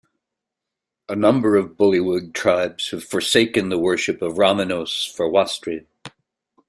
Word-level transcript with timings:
A 1.09 1.15
number 1.15 1.55
of 1.55 1.77
bullywug 1.77 2.33
tribes 2.33 2.89
have 2.89 3.03
forsaken 3.03 3.69
the 3.69 3.77
worship 3.77 4.23
of 4.23 4.33
Ramenos 4.37 5.07
for 5.15 5.29
Wastri. 5.29 5.85